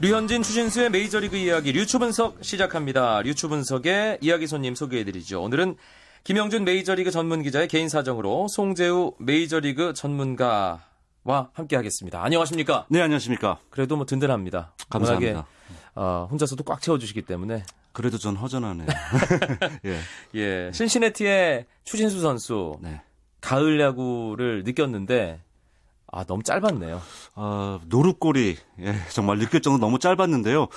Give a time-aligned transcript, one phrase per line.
[0.00, 3.20] 류현진 추신수의 메이저리그 이야기 류추 분석 시작합니다.
[3.22, 5.42] 류추 분석의 이야기 손님 소개해드리죠.
[5.42, 5.74] 오늘은
[6.22, 12.22] 김영준 메이저리그 전문 기자의 개인 사정으로 송재우 메이저리그 전문가와 함께하겠습니다.
[12.22, 12.86] 안녕하십니까?
[12.90, 13.58] 네, 안녕하십니까?
[13.70, 14.72] 그래도 뭐 든든합니다.
[14.88, 15.48] 감사합니다.
[15.96, 18.86] 어, 혼자서도 꽉 채워주시기 때문에 그래도 전 허전하네요.
[19.84, 19.98] 예.
[20.36, 20.70] 예.
[20.72, 23.00] 신시내티의 추신수 선수 네.
[23.40, 25.40] 가을 야구를 느꼈는데
[26.10, 27.00] 아, 너무 짧았네요.
[27.34, 30.68] 아, 노루골이 예, 정말 느낄 정도 너무 짧았는데요.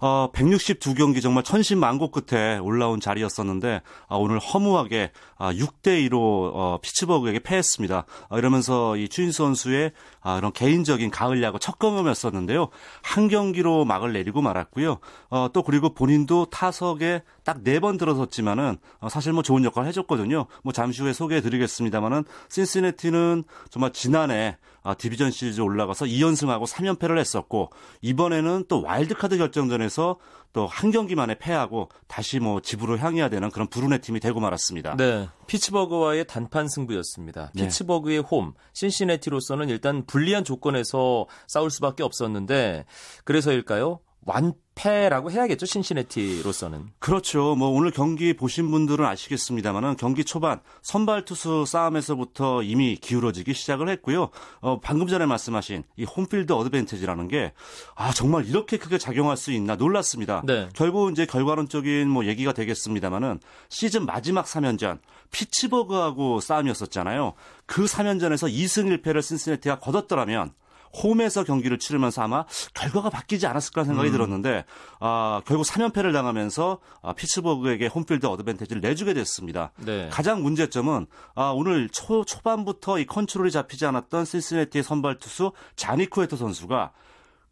[0.00, 7.40] 어, 162경기 정말 천신만고 끝에 올라온 자리였었는데 아, 오늘 허무하게 아, 6대 2로 어, 피츠버그에게
[7.40, 8.04] 패했습니다.
[8.28, 9.92] 아, 이러면서 이 추인 선수의
[10.22, 12.68] 아, 이런 개인적인 가을 야구 첫 경험이었었는데요.
[13.02, 14.98] 한 경기로 막을 내리고 말았고요.
[15.30, 20.46] 어, 또 그리고 본인도 타석에 딱 네 번 들어섰지만은 어, 사실 뭐 좋은 역할을 해줬거든요.
[20.62, 27.70] 뭐 잠시 후에 소개해드리겠습니다만은 신시내티는 정말 지난해 아, 디비전 시리즈 올라가서 2연승하고 3연패를 했었고
[28.00, 30.16] 이번에는 또 와일드카드 결정전에 서
[30.52, 34.96] 또 한 경기 만에 패하고 다시 뭐 집으로 향해야 되는 그런 불운의 팀이 되고 말았습니다.
[34.96, 35.28] 네.
[35.46, 37.52] 피츠버그와의 단판 승부였습니다.
[37.54, 37.62] 네.
[37.64, 42.84] 피츠버그의 홈, 신시내티로서는 일단 불리한 조건에서 싸울 수밖에 없었는데
[43.24, 44.00] 그래서일까요?
[44.26, 46.88] 완 패라고 해야겠죠, 신시내티로서는.
[46.98, 47.54] 그렇죠.
[47.54, 54.30] 뭐 오늘 경기 보신 분들은 아시겠습니다만은 경기 초반 선발 투수 싸움에서부터 이미 기울어지기 시작을 했고요.
[54.60, 57.52] 어, 방금 전에 말씀하신 이 홈필드 어드밴티지라는 게
[57.94, 60.42] 아, 정말 이렇게 크게 작용할 수 있나 놀랐습니다.
[60.46, 60.70] 네.
[60.74, 64.98] 결국 이제 결과론적인 뭐 얘기가 되겠습니다만은 시즌 마지막 3연전
[65.30, 67.34] 피츠버그하고 싸움이었었잖아요.
[67.66, 70.52] 그 3연전에서 2승 1패를 신시내티가 거뒀더라면
[71.02, 74.12] 홈에서 경기를 치르면서 아마 결과가 바뀌지 않았을까 생각이 음.
[74.12, 74.64] 들었는데
[74.98, 79.72] 아, 결국 3연패를 당하면서 아, 피츠버그에게 홈필드 어드밴티지를 내주게 됐습니다.
[79.76, 80.08] 네.
[80.10, 86.36] 가장 문제점은 아, 오늘 초, 초반부터 이 컨트롤이 잡히지 않았던 신시내티의 선발 투수 자니 쿠에토
[86.36, 86.92] 선수가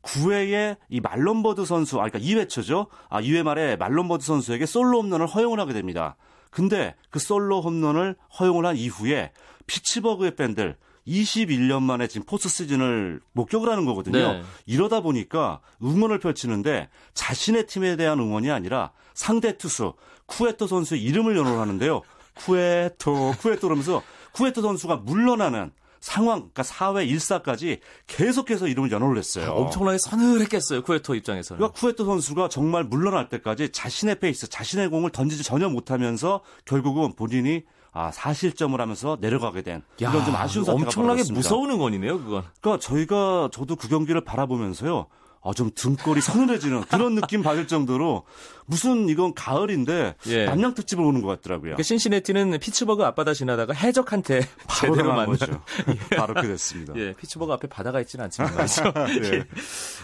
[0.03, 2.87] 9회에 이 말론 버드 선수, 아, 그러니까 2회 초죠.
[3.09, 6.16] 아, 2회 말에 말론 버드 선수에게 솔로 홈런을 허용을 하게 됩니다.
[6.50, 9.32] 근데 그 솔로 홈런을 허용을 한 이후에
[9.66, 10.77] 피츠버그의 팬들
[11.09, 14.33] 21년 만에 지금 포스트 시즌을 목격을 하는 거거든요.
[14.35, 14.43] 네.
[14.67, 19.95] 이러다 보니까 응원을 펼치는데 자신의 팀에 대한 응원이 아니라 상대 투수
[20.27, 22.03] 쿠에토 선수의 이름을 연호를 하는데요.
[22.35, 24.03] 쿠에토, 쿠에토 그러면서
[24.33, 29.51] 쿠에토 선수가 물러나는 상황, 그러니까 4회 1사까지 계속해서 이름을 연호를 했어요.
[29.53, 31.59] 엄청나게 서늘했겠어요, 쿠에토 입장에서는.
[31.59, 37.65] 그러니까 쿠에토 선수가 정말 물러날 때까지 자신의 페이스, 자신의 공을 던지지 전혀 못하면서 결국은 본인이
[37.93, 41.34] 아, 4실점을 하면서 내려가게 된 이런 좀 아쉬운 사태가 엄청나게 벌어졌습니다.
[41.38, 42.44] 무서운 응원이네요, 그건.
[42.60, 45.06] 그러니까 저희가 저도 그 경기를 바라보면서요.
[45.41, 48.25] 아, 좀 등골이 서늘해지는 그런 느낌 받을 정도로
[48.66, 50.44] 무슨 이건 가을인데 예.
[50.47, 51.69] 납량 특집을 보는 것 같더라고요.
[51.71, 55.27] 그러니까 신시내티는 피츠버그 앞바다 지나다가 해적한테 바로 제대로 만나.
[55.27, 55.62] 거죠.
[56.16, 56.93] 바로 그렇게 됐습니다.
[56.97, 58.82] 예, 피츠버그 앞에 바다가 있지는 않지만 말이죠.
[58.93, 59.31] 네.
[59.37, 59.44] 예.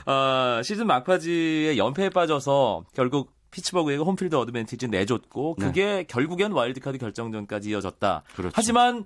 [0.06, 5.66] 아, 시즌 막바지에 연패에 빠져서 결국 피츠버그에게 home field advantage 내줬고 네.
[5.66, 8.22] 그게 결국엔 와일드카드 결정전까지 이어졌다.
[8.34, 8.52] 그렇죠.
[8.54, 9.04] 하지만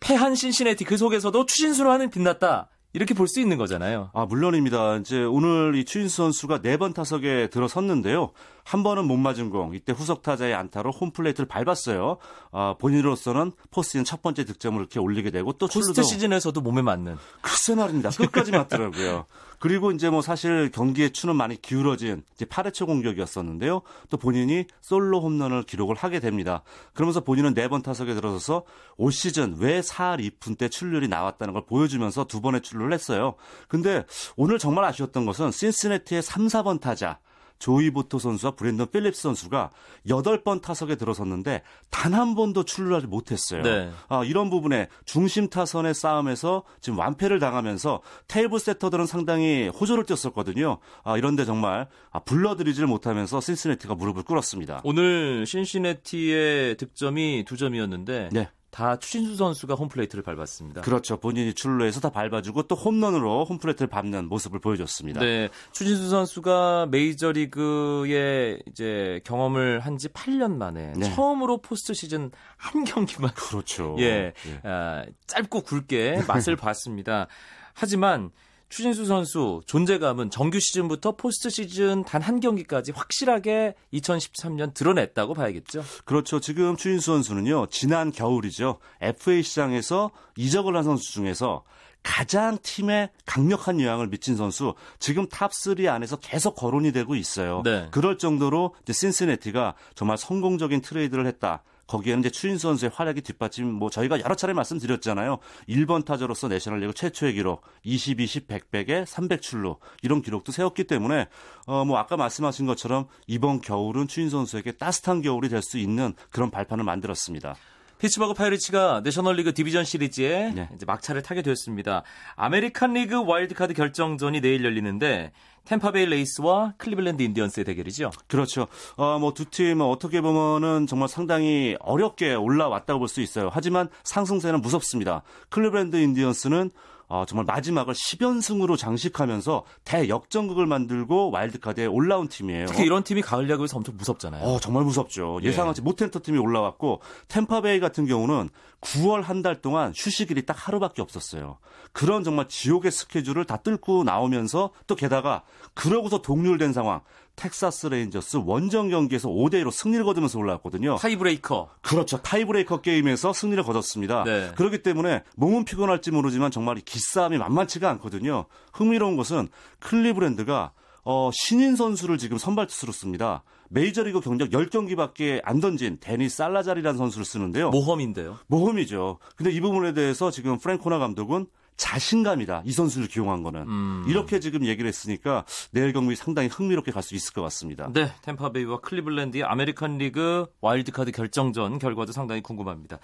[0.00, 2.68] 패한 신시내티 그 속에서도 추신수 하나는 빛났다.
[2.92, 4.10] 이렇게 볼 수 있는 거잖아요.
[4.12, 4.96] 아, 물론입니다.
[4.98, 8.30] 이제 오늘 이 추신수 선수가 네 번 타석에 들어섰는데요.
[8.64, 12.16] 한 번은 몸 맞은 공, 이때 후속 타자의 안타로 홈플레이트를 밟았어요.
[12.50, 16.80] 아, 본인으로서는 포스트 시즌 첫 번째 득점을 이렇게 올리게 되고 또 포스트 출루도 시즌에서도 몸에
[16.82, 17.16] 맞는.
[17.42, 18.10] 글쎄 말입니다.
[18.10, 19.26] 끝까지 맞더라고요.
[19.60, 23.82] 그리고 이제 뭐 사실 경기의 추는 많이 기울어진 이제 8회초 공격이었었는데요.
[24.10, 26.62] 또 본인이 솔로 홈런을 기록을 하게 됩니다.
[26.92, 28.64] 그러면서 본인은 네 번 타석에 들어서서
[28.98, 33.34] 올 시즌 왜 4할 2푼 때 출루율이 나왔다는 걸 보여주면서 두 번의 출루를 했어요.
[33.68, 34.04] 근데
[34.36, 37.18] 오늘 정말 아쉬웠던 것은 신시내티의 3, 4번 타자
[37.58, 39.70] 조이 보토 선수와 브랜던 필립스 선수가
[40.06, 43.62] 8번 타석에 들어섰는데 단 한 번도 출루하지 못했어요.
[43.62, 43.90] 네.
[44.08, 50.78] 아, 이런 부분에 중심 타선의 싸움에서 지금 완패를 당하면서 테이블 세터들은 상당히 호조를 띄었었거든요.
[51.02, 54.82] 아, 이런데 정말 아, 불러들이질 못하면서 신시내티가 무릎을 꿇었습니다.
[54.84, 58.48] 오늘 신시내티의 득점이 두 점이었는데 네.
[58.74, 60.80] 다 추신수 선수가 홈플레이트를 밟았습니다.
[60.80, 61.16] 그렇죠.
[61.20, 65.20] 본인이 출루해서 다 밟아주고 또 홈런으로 홈플레이트를 밟는 모습을 보여줬습니다.
[65.20, 71.08] 네, 추신수 선수가 메이저리그에 이제 경험을 한 지 8년 만에 네.
[71.14, 73.94] 처음으로 포스트 시즌 한 경기만 그렇죠.
[74.00, 74.60] 예, 예.
[74.68, 77.28] 아, 짧고 굵게 맛을 봤습니다.
[77.74, 78.32] 하지만
[78.74, 85.84] 추신수 선수 존재감은 정규 시즌부터 포스트 시즌 단 한 경기까지 확실하게 2013년 드러냈다고 봐야겠죠.
[86.04, 86.40] 그렇죠.
[86.40, 88.78] 지금 추신수 선수는요, 지난 겨울이죠.
[89.00, 91.62] FA 시장에서 이적을 한 선수 중에서
[92.02, 97.62] 가장 팀에 강력한 영향을 미친 선수, 지금 top 3 안에서 계속 거론이 되고 있어요.
[97.62, 97.86] 네.
[97.92, 101.62] 그럴 정도로 이제 신시내티가 정말 성공적인 트레이드를 했다.
[101.86, 105.38] 거기에는 이제 추신수 선수의 활약이 뒷받침 뭐 저희가 여러 차례 말씀드렸잖아요.
[105.68, 111.28] 1번 타자로서 내셔널리그 최초의 기록 20, 20, 100, 100에 300 출루 이런 기록도 세웠기 때문에
[111.66, 116.50] 어 뭐 아까 말씀하신 것처럼 이번 겨울은 추신수 선수에게 따뜻한 겨울이 될 수 있는 그런
[116.50, 117.56] 발판을 만들었습니다.
[118.04, 120.68] 피츠버그 파이리츠가 내셔널리그 디비전 시리즈에 네.
[120.74, 122.02] 이제 막차를 타게 됐습니다.
[122.36, 125.32] 아메리칸 리그 와일드카드 결정전이 내일 열리는데
[125.64, 128.10] 템파베이 레이스와 클리블랜드 인디언스의 대결이죠.
[128.28, 128.66] 그렇죠.
[128.96, 133.48] 어, 뭐 두 팀은 어떻게 보면은 정말 상당히 어렵게 올라왔다고 볼 수 있어요.
[133.50, 135.22] 하지만 상승세는 무섭습니다.
[135.48, 136.72] 클리브랜드 인디언스는
[137.08, 142.66] 어, 정말 마지막을 10연승으로 장식하면서 대역전극을 만들고 와일드카드에 올라온 팀이에요.
[142.66, 144.42] 특히 이런 팀이 가을 야구에서 엄청 무섭잖아요.
[144.42, 145.40] 어, 정말 무섭죠.
[145.42, 145.48] 예.
[145.48, 148.48] 예상하지 못한 팀이 올라왔고 템파베이 같은 경우는
[148.80, 151.58] 9월 한 달 동안 휴식일이 딱 하루밖에 없었어요.
[151.92, 155.42] 그런 정말 지옥의 스케줄을 다 뚫고 나오면서 또 게다가
[155.74, 157.00] 그러고서 동률된 상황.
[157.36, 160.96] 텍사스 레인저스 원정 경기에서 5대 1로 승리를 거두면서 올라왔거든요.
[160.96, 161.70] tiebreaker.
[161.82, 162.18] 그렇죠.
[162.18, 164.24] tiebreaker 게임에서 승리를 거뒀습니다.
[164.24, 164.52] 네.
[164.56, 168.46] 그렇기 때문에 몸은 피곤할지 모르지만 정말 이 기싸움이 만만치가 않거든요.
[168.72, 169.48] 흥미로운 것은
[169.80, 170.72] 클리브랜드가
[171.04, 173.42] 어, 신인 선수를 지금 선발 투수로 씁니다.
[173.68, 177.70] 메이저리그 경력 10경기밖에 안 던진 대니 살라자르라는 선수를 쓰는데요.
[177.70, 178.38] 모험인데요.
[178.46, 179.18] 모험이죠.
[179.36, 181.46] 근데 이 부분에 대해서 지금 프랭코나 감독은
[181.76, 182.62] 자신감이다.
[182.64, 183.62] 이 선수를 기용한 거는.
[183.62, 184.04] 음.
[184.08, 187.90] 이렇게 지금 얘기를 했으니까 내일 경기 상당히 흥미롭게 갈 수 있을 것 같습니다.
[187.92, 192.98] 네, 템파베이와 클리블랜드의 아메리칸 리그 와일드카드 결정전 결과도 상당히 궁금합니다.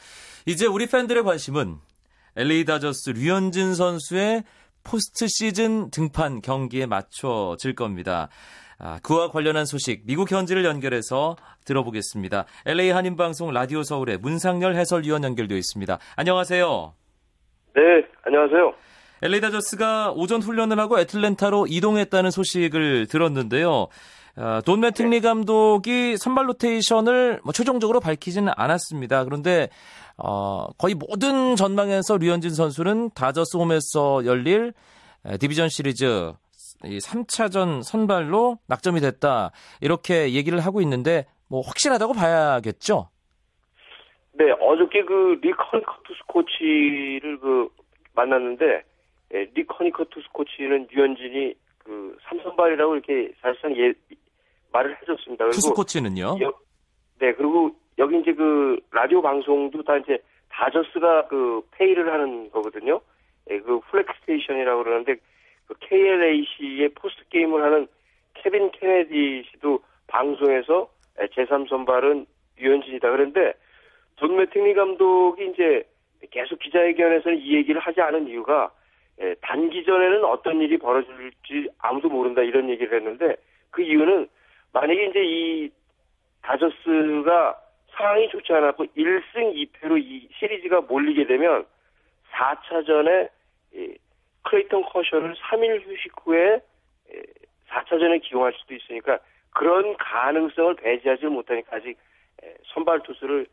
[0.47, 1.77] 이제 우리 팬들의 관심은
[2.37, 4.45] LA 다저스 류현진 선수의
[4.83, 8.31] 포스트 시즌 등판 경기에 맞춰질 겁니다.
[8.79, 11.37] 아, 그와 관련한 소식 미국 현지를 연결해서
[11.67, 12.47] 들어보겠습니다.
[12.65, 15.99] LA 한인방송 라디오 서울의 문상열 해설위원 연결되어 있습니다.
[16.17, 16.95] 안녕하세요.
[17.75, 17.83] 네,
[18.31, 18.75] 안녕하세요.
[19.23, 23.89] LA 다저스가 오전 훈련을 하고 애틀랜타로 이동했다는 소식을 들었는데요.
[24.37, 29.25] 아, 돈 매팅리 감독이 선발 로테이션을 뭐 최종적으로 밝히지는 않았습니다.
[29.25, 29.69] 그런데
[30.17, 34.75] 어, 거의 모든 전망에서 류현진 선수는 다저스 홈에서 열릴
[35.27, 36.33] 에, 디비전 시리즈
[36.85, 39.51] 이 3차전 선발로 낙점이 됐다.
[39.81, 43.09] 이렇게 얘기를 하고 있는데 뭐 확실하다고 봐야겠죠.
[44.35, 47.69] 네, 어저께 그 릭 허니컷 투수 코치를 그
[48.15, 48.83] 만났는데
[49.35, 51.55] 예, 릭 허니컷 투수 코치는 류현진이
[51.85, 53.93] 그 3선발이라고 이렇게 사실상 예
[54.73, 55.45] 말을 해줬습니다.
[55.45, 56.37] 그리고 투수 코치는요.
[56.43, 56.53] 여-
[57.19, 60.19] 네, 그리고 여기 이제 그 라디오 방송도 다 이제
[60.49, 63.01] 다저스가 그 페이를 하는 거거든요.
[63.51, 65.17] 예, 그 flag station이라고 그러는데
[65.67, 67.87] 그 KLAC의 post game을 하는
[68.35, 70.89] 케빈 케네디 씨도 방송에서
[71.21, 72.27] 예, 제3선발은
[72.59, 73.11] 유현진이다.
[73.11, 73.53] 그런데
[74.17, 75.85] 존 매팅리 감독이 이제
[76.31, 78.71] 계속 기자회견에서는 이 얘기를 하지 않은 이유가
[79.21, 83.37] 예, 단기 전에는 어떤 일이 벌어질지 아무도 모른다 이런 얘기를 했는데
[83.71, 84.29] 그 이유는
[84.73, 85.71] 만약에 이제 이
[86.43, 91.67] 다저스가 상황이 좋지 않았고 1승 2패로 이 시리즈가 몰리게 되면
[92.33, 93.29] 4차전에
[94.45, 96.61] 클레이턴 커셔를 3일 휴식 후에
[97.69, 99.19] 4차전에 기용할 수도 있으니까
[99.53, 101.99] 그런 가능성을 배제하지 못하니까 아직
[102.43, 103.47] 에, 선발 투수를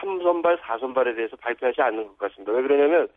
[0.00, 2.52] 3선발, 4선발에 대해서 발표하지 않는 것 같습니다.
[2.52, 3.08] 왜 그러냐면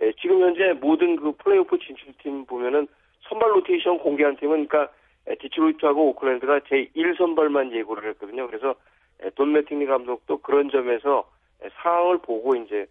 [0.00, 2.86] 에, 지금 현재 모든 그 플레이오프 진출팀 보면은
[3.28, 4.92] 선발 로테이션 공개한 팀은 그러니까
[5.26, 8.46] 에, 디트로이트하고 오클랜드가 제 1선발만 예고를 했거든요.
[8.46, 8.74] 그래서
[9.20, 11.28] 에, 돈 매팅리 감독도 그런 점에서
[11.62, 12.86] 에, 상황을 보고 이제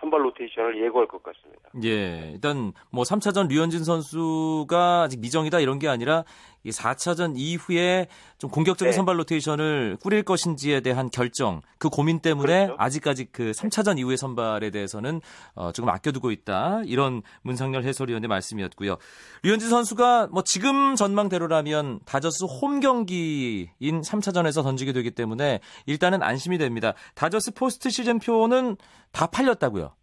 [0.00, 1.70] 선발 로테이션을 예고할 것 같습니다.
[1.82, 6.24] 예, 일단 뭐 3차전 류현진 선수가 아직 미정이다 이런 게 아니라
[6.68, 8.96] 이 4차전 이후에 좀 공격적인 네.
[8.96, 12.76] 선발 로테이션을 꾸릴 것인지에 대한 결정, 그 고민 때문에 그렇죠.
[12.78, 15.20] 아직까지 그 3차전 이후의 선발에 대해서는
[15.54, 16.82] 어, 조금 아껴두고 있다.
[16.84, 18.96] 이런 문상열 해설위원의 말씀이었고요.
[19.42, 26.94] 류현진 선수가 뭐 지금 전망대로라면 다저스 홈 경기인 3차전에서 던지게 되기 때문에 일단은 안심이 됩니다.
[27.14, 28.76] 다저스 포스트 시즌 표는
[29.12, 29.97] 다 팔렸다고요.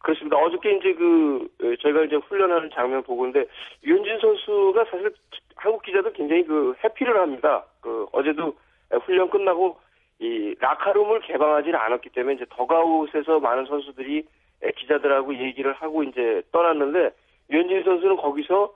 [0.00, 0.36] 그렇습니다.
[0.38, 3.48] 어저께 이제 그 에, 저희가 이제 훈련하는 장면 보고 있는데
[3.84, 5.14] 유현진 선수가 사실
[5.56, 7.64] 한국 기자들 굉장히 그 해피를 합니다.
[7.80, 8.54] 그 어제도
[8.92, 9.78] 에, 훈련 끝나고
[10.18, 14.26] 이 라커룸을 개방하지는 않았기 때문에 이제 더그아웃에서 많은 선수들이
[14.62, 17.10] 에, 기자들하고 얘기를 하고 이제 떠났는데
[17.50, 18.74] 유현진 선수는 거기서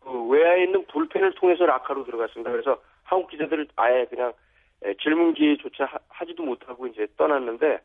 [0.00, 2.50] 그 외야에 있는 불펜을 통해서 라커로 들어갔습니다.
[2.50, 4.32] 그래서 한국 기자들을 아예 그냥
[4.84, 7.80] 에, 질문 기회조차 하- 하지도 못하고 이제 떠났는데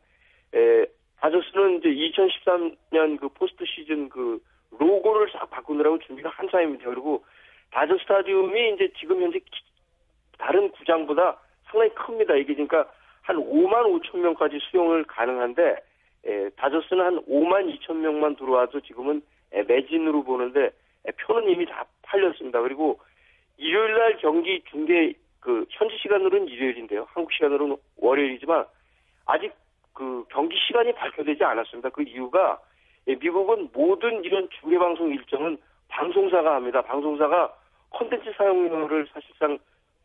[0.54, 0.86] 에,
[1.24, 4.42] 다저스는 이제 2013년 그 포스트 시즌 그
[4.78, 6.84] 로고를 싹 바꾸느라고 준비가 한창입니다.
[6.90, 7.24] 그리고
[7.70, 9.64] 다저 스타디움이 이제 지금 현재 기-
[10.36, 12.34] 다른 구장보다 상당히 큽니다.
[12.34, 12.90] 이게 그러니까
[13.22, 15.76] 한 5만 5천 명까지 수용을 가능한데
[16.26, 20.72] 에, 다저스는 한 5만 2천 명만 들어와도 지금은 에, 매진으로 보는데
[21.06, 22.60] 에, 표는 이미 다 팔렸습니다.
[22.60, 23.00] 그리고
[23.56, 27.06] 일요일 날 경기 중계 그 현지 시간으로는 일요일인데요.
[27.14, 28.66] 한국 시간으로는 월요일이지만
[29.24, 29.54] 아직
[29.94, 31.88] 그 경기 시간이 발표되지 않았습니다.
[31.90, 32.60] 그 이유가
[33.06, 35.56] 예, 미국은 모든 이런 중계 방송 일정은
[35.88, 36.82] 방송사가 합니다.
[36.82, 37.54] 방송사가
[37.90, 39.58] 콘텐츠 사용료를 사실상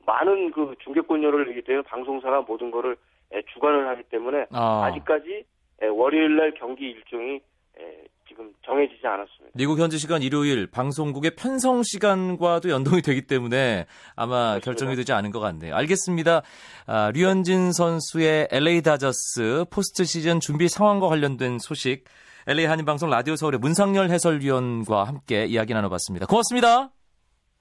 [0.05, 2.95] 많은 그 중계권료를 내기 때문에 방송사가 모든 거를
[3.33, 4.85] 예, 주관을 하기 때문에 아.
[4.85, 5.43] 아직까지
[5.81, 7.41] 예, 월요일 날 경기 일정이
[7.79, 9.51] 예, 지금 정해지지 않았습니다.
[9.55, 14.65] 미국 현지 시간 일요일 방송국의 편성 시간과도 연동이 되기 때문에 아마 그렇습니다.
[14.65, 15.75] 결정이 되지 않은 것 같네요.
[15.75, 16.43] 알겠습니다.
[16.85, 22.05] 아, 류현진 선수의 LA 다저스 포스트 시즌 준비 상황과 관련된 소식
[22.47, 26.27] LA 한인 방송 라디오 서울의 문상열 해설위원과 함께 이야기 나눠봤습니다.
[26.27, 26.91] 고맙습니다.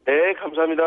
[0.07, 0.83] 네, 감사합니다.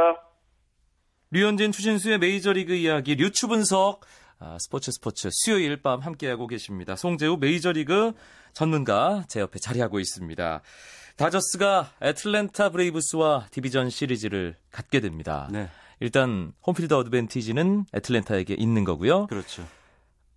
[1.31, 4.01] 류현진 추신수의 메이저리그 이야기 류추 분석
[4.43, 6.95] 아, 스포츠 스포츠 수요일 밤 함께하고 계십니다.
[6.95, 8.13] 송재우 메이저리그
[8.53, 10.61] 전문가 제 옆에 자리하고 있습니다.
[11.15, 15.47] 다저스가 애틀랜타 브레이브스와 디비전 시리즈를 갖게 됩니다.
[15.51, 15.69] 네,
[15.99, 19.27] 일단 home field advantage는 애틀랜타에게 있는 거고요.
[19.27, 19.63] 그렇죠.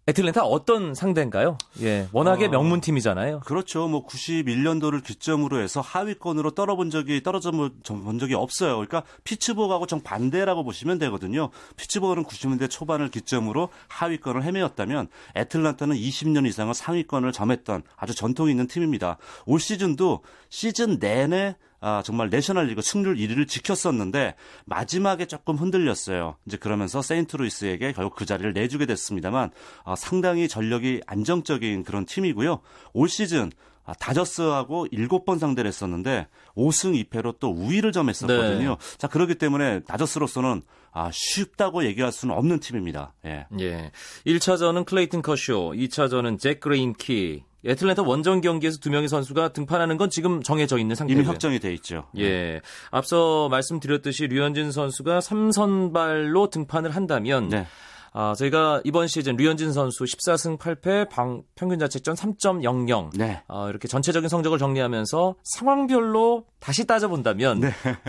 [0.07, 1.57] 애틀랜타 어떤 상대인가요?
[1.81, 3.41] 예, 워낙에 어, 명문팀이잖아요.
[3.41, 3.89] 그렇죠.
[3.89, 8.75] 뭐 91년도를 기점으로 해서 하위권으로 떨어본 적이 떨어져 본 적이 없어요.
[8.75, 11.49] 그러니까 피츠버그하고 정 반대라고 보시면 되거든요.
[11.77, 19.17] 피츠버그는 90년대 초반을 기점으로 하위권을 헤매었다면 애틀란타는 20년 이상을 상위권을 점했던 아주 전통이 있는 팀입니다.
[19.47, 20.21] 올 시즌도
[20.51, 26.37] 시즌 내내 아, 정말 내셔널리그 승률 1위를 지켰었는데 마지막에 조금 흔들렸어요.
[26.47, 29.51] 이제 그러면서 세인트루이스에게 결국 그 자리를 내주게 됐습니다만
[29.85, 32.61] 아, 상당히 전력이 안정적인 그런 팀이고요.
[32.95, 33.53] 올 시즌
[33.85, 36.27] 아, 다저스하고 7번 상대를 했었는데
[36.57, 38.69] 5승 2패로 또 우위를 점했었거든요.
[38.81, 38.97] 네.
[38.97, 43.13] 자, 그렇기 때문에 다저스로서는 아, 쉽다고 얘기할 수는 없는 팀입니다.
[43.27, 43.47] 예.
[43.61, 43.93] 예.
[44.27, 47.45] 1차전은 클레이튼 커쇼, 2차전은 잭 그레인키.
[47.67, 51.21] 애틀랜타 원정 경기에서 두 명의 선수가 등판하는 건 지금 정해져 있는 상태고요.
[51.23, 52.05] 이미 확정이 돼 있죠.
[52.19, 52.61] 예.
[52.91, 57.67] 앞서 말씀드렸듯이 류현진 선수가 3선발로 등판을 한다면 네.
[58.17, 63.43] 아, 저희가 이번 시즌 류현진 선수 14승 8패 방, 평균 자책점 3.00 네.
[63.49, 67.63] 어, 이렇게 전체적인 성적을 정리하면서 상황별로 다시 따져본다면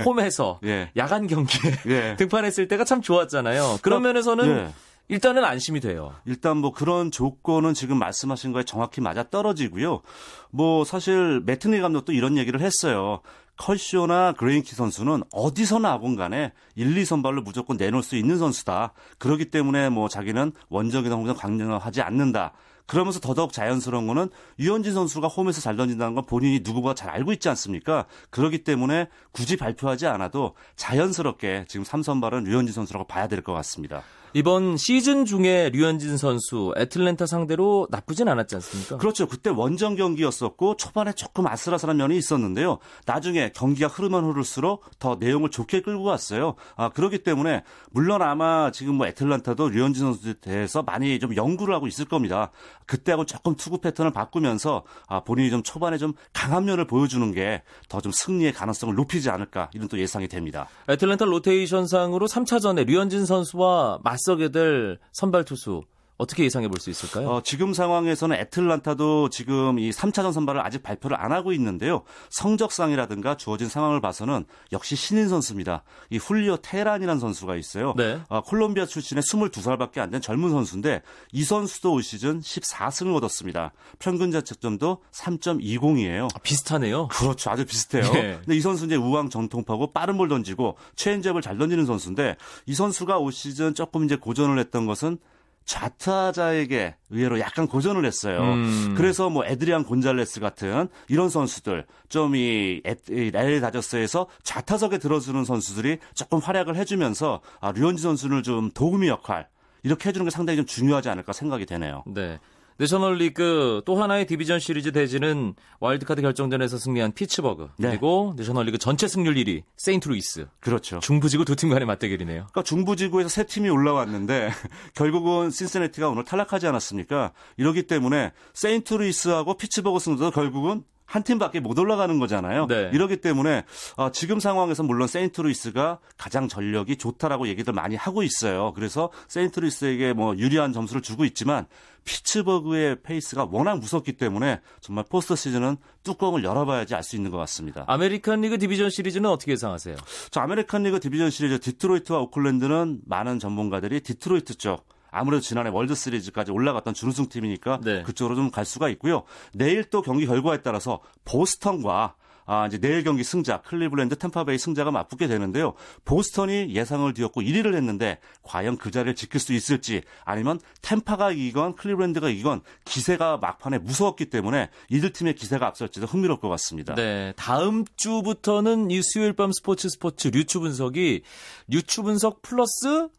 [0.06, 0.92] 홈에서 예.
[0.96, 2.16] 야간 경기에 예.
[2.20, 3.80] 등판했을 때가 참 좋았잖아요.
[3.82, 4.74] 그런 면에서는 예.
[5.08, 6.16] 일단은 안심이 돼요.
[6.26, 10.02] 일단 뭐 그런 조건은 지금 말씀하신 거에 정확히 맞아 떨어지고요.
[10.50, 13.22] 뭐 사실 매팅리 감독도 이런 얘기를 했어요.
[13.58, 18.94] 커쇼나 그레인키 선수는 어디서나 하건 간에 1, 2선발로 무조건 내놓을 수 있는 선수다.
[19.18, 22.54] 그렇기 때문에 뭐 자기는 원정이나 홈에서 강령하지 않는다.
[22.88, 27.50] 그러면서 더더욱 자연스러운 거는 유현진 선수가 홈에서 잘 던진다는 건 본인이 누구보다 잘 알고 있지
[27.50, 28.06] 않습니까?
[28.30, 34.02] 그렇기 때문에 굳이 발표하지 않아도 자연스럽게 지금 3선발은 유현진 선수라고 봐야 될 것 같습니다.
[34.34, 38.98] 이번 시즌 중에 류현진 선수 애틀랜타 상대로 나쁘진 않았지 않습니까?
[38.98, 39.28] 그렇죠.
[39.28, 42.80] 그때 원정 경기였었고 초반에 조금 아슬아슬한 면이 있었는데요.
[43.06, 46.56] 나중에 경기가 흐르면 흐를수록 더 내용을 좋게 끌고 갔어요.
[46.76, 51.88] 아, 그렇기 때문에 물론 아마 지금 뭐 애틀란타도 류현진 선수에 대해서 많이 좀 연구를 하고
[51.88, 52.52] 있을 겁니다.
[52.86, 58.02] 그때하고 조금 투구 패턴을 바꾸면서 아, 본인이 좀 초반에 좀 강한 면을 보여주는 게 더
[58.02, 60.68] 좀 승리의 가능성을 높이지 않을까 이런 또 예상이 됩니다.
[60.90, 65.82] 애틀랜타 로테이션상으로 3차전에 류현진 선수와 맞서게 될 선발 투수
[66.18, 67.28] 어떻게 예상해 볼 수 있을까요?
[67.30, 72.04] 어, 지금 상황에서는 애틀란타도 지금 이 3차전 선발을 아직 발표를 안 하고 있는데요.
[72.30, 75.84] 성적상이라든가 주어진 상황을 봐서는 역시 신인 선수입니다.
[76.10, 77.94] 이 훌리오 테란이라는 선수가 있어요.
[77.98, 78.20] 네.
[78.30, 81.02] 어, 콜롬비아 출신의 22살밖에 안 된 젊은 선수인데
[81.34, 83.74] 이 선수도 올 시즌 14승을 얻었습니다.
[84.00, 86.26] 평균 자책점도 3.20이에요.
[86.34, 87.08] 아, 비슷하네요.
[87.10, 87.50] 그렇죠.
[87.50, 88.04] 아주 비슷해요.
[88.14, 88.38] 네.
[88.44, 93.18] 근데 이 선수 이제 우완 정통파고 빠른 볼 던지고 체인지업을 잘 던지는 선수인데 이 선수가
[93.18, 95.18] 올 시즌 조금 이제 고전을 했던 것은
[95.66, 98.42] 좌타자에게 의외로 약간 고전을 했어요.
[98.42, 98.94] 음.
[98.96, 106.40] 그래서 뭐 에드리안 곤잘레스 같은 이런 선수들 좀 이 LA 다저스에서 좌타석에 들어주는 선수들이 조금
[106.40, 109.48] 활약을 해주면서 아, 류현진 선수를 좀 도우미 역할
[109.84, 112.04] 이렇게 해주는 게 상당히 좀 중요하지 않을까 생각이 되네요.
[112.08, 112.40] 네.
[112.78, 117.90] 내셔널리그 또 하나의 디비전 시리즈 대진은 와일드카드 결정전에서 승리한 피츠버그 네.
[117.90, 121.00] 그리고 내셔널리그 전체 승률 1위 세인트루이스 그렇죠.
[121.00, 122.48] 중부지구 두 팀 간의 맞대결이네요.
[122.52, 124.50] 그러니까 중부지구에서 세 팀이 올라왔는데
[124.94, 127.32] 결국은 신시내티가 오늘 탈락하지 않았습니까?
[127.58, 132.68] 이러기 때문에 세인트루이스하고 피츠버그 승도 결국은 한 팀밖에 못 올라가는 거잖아요.
[132.68, 132.90] 네.
[132.94, 133.64] 이러기 때문에
[133.96, 138.74] 어, 지금 상황에서 물론 세인트루이스가 가장 전력이 좋다라고 얘기들 많이 하고 있어요.
[138.74, 141.68] 그래서 세인트루이스에게 뭐 유리한 점수를 주고 있지만
[142.06, 147.84] 피츠버그의 페이스가 워낙 무섭기 때문에 정말 포스트 시즌은 뚜껑을 열어봐야지 알 수 있는 것 같습니다.
[147.88, 149.96] 아메리칸 리그 디비전 시리즈는 어떻게 예상하세요?
[150.32, 154.86] 저 아메리칸 리그 디비전 시리즈 디트로이트와 오클랜드는 많은 전문가들이 디트로이트 쪽
[155.16, 158.04] 아무래도 지난해 월드 시리즈까지 올라갔던 준우승 팀이니까 네.
[158.04, 159.24] 그쪽으로 좀 갈 수가 있고요.
[159.54, 162.16] 내일 또 경기 결과에 따라서 보스턴과
[162.48, 165.74] 아, 이제 내일 경기 승자 클리블랜드 템파베이 승자가 맞붙게 되는데요.
[166.06, 172.30] 보스턴이 예상을 뒤엎고 1위를 했는데 과연 그 자리를 지킬 수 있을지 아니면 템파가 이기건 클리블랜드가
[172.30, 176.94] 이기건 기세가 막판에 무서웠기 때문에 이들 팀의 기세가 앞설지도 흥미로울 것 같습니다.
[176.94, 181.24] 네, 다음 주부터는 이 수요일 밤 스포츠 스포츠 류추 분석이
[181.68, 183.10] 류추 분석 플러스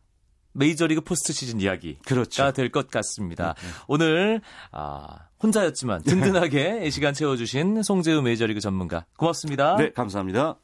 [0.57, 2.53] 메이저리그 포스트 시즌 이야기가 그렇죠.
[2.53, 3.55] 될것 같습니다.
[3.87, 4.41] 오늘
[4.73, 9.77] 아, 혼자였지만 든든하게 이 시간 채워주신 송재우 메이저리그 전문가 고맙습니다.
[9.77, 10.57] 네, 감사합니다.